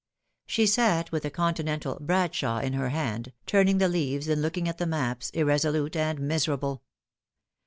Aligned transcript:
She 0.47 0.65
sat 0.65 1.11
with 1.11 1.25
a 1.25 1.29
Continental" 1.29 1.99
Bradshaw" 2.01 2.57
in 2.65 2.73
her 2.73 2.89
hand, 2.89 3.33
turning 3.45 3.77
the 3.77 3.87
leaves 3.87 4.27
and 4.27 4.41
looking 4.41 4.67
at 4.67 4.79
the 4.79 4.87
maps, 4.87 5.29
irresolute 5.29 5.95
and 5.95 6.21
miserable. 6.21 6.81